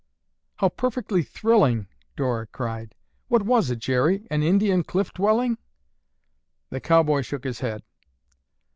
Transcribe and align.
"How 0.55 0.69
perfectly 0.69 1.21
thrilling!" 1.21 1.85
Dora 2.15 2.47
cried. 2.47 2.95
"What 3.27 3.43
was 3.45 3.69
it, 3.69 3.77
Jerry, 3.77 4.25
an 4.31 4.41
Indian 4.41 4.81
cliff 4.83 5.13
dwelling?" 5.13 5.59
The 6.71 6.79
cowboy 6.79 7.21
shook 7.21 7.43
his 7.43 7.59
head. 7.59 7.83